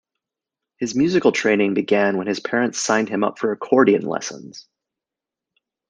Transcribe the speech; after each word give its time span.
His 0.79 0.95
musical 0.95 1.31
training 1.31 1.75
began 1.75 2.17
when 2.17 2.25
his 2.25 2.39
parents 2.39 2.79
signed 2.79 3.07
him 3.07 3.23
up 3.23 3.37
for 3.37 3.51
accordion 3.51 4.01
lessons. 4.01 4.67